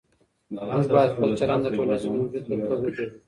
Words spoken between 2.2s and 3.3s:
په توګه وپېژنو.